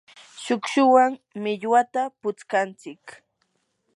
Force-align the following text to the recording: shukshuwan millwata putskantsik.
shukshuwan 0.43 1.09
millwata 1.43 2.01
putskantsik. 2.19 3.03